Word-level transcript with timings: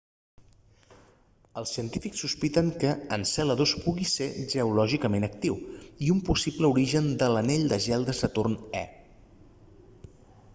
els 1.61 1.73
científics 1.75 2.23
sospiten 2.25 2.71
que 2.83 2.93
enceladus 3.17 3.73
pugui 3.83 4.07
ser 4.13 4.29
geològicament 4.55 5.29
actiu 5.29 5.59
i 6.07 6.09
un 6.15 6.23
possible 6.31 6.73
origen 6.73 7.13
de 7.25 7.29
l'anell 7.35 7.71
de 7.75 7.81
gel 7.89 8.09
de 8.11 8.17
saturn 8.23 8.57
e 8.83 8.85